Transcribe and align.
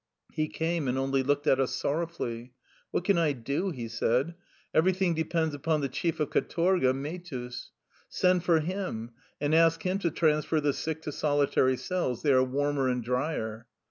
He 0.33 0.47
came, 0.47 0.87
and 0.87 0.97
only 0.97 1.21
looked 1.21 1.45
at 1.45 1.59
us 1.59 1.75
sorrowfully." 1.75 2.53
What 2.89 3.03
can 3.03 3.19
I 3.19 3.33
do?'' 3.33 3.69
he 3.69 3.87
said." 3.87 4.33
Everything 4.73 5.13
de 5.13 5.23
pends 5.23 5.53
upon 5.53 5.81
the 5.81 5.89
chief 5.89 6.19
of 6.19 6.31
katorga, 6.31 6.91
Mehtus. 6.91 7.69
Send 8.09 8.43
for 8.43 8.61
him, 8.61 9.11
and 9.39 9.53
ask 9.53 9.83
him 9.83 9.99
to 9.99 10.09
transfer 10.09 10.59
the 10.59 10.73
sick 10.73 11.03
to 11.03 11.11
solitary 11.11 11.77
cells: 11.77 12.23
they 12.23 12.33
are 12.33 12.43
warmer 12.43 12.89
and 12.89 13.03
drier." 13.03 13.67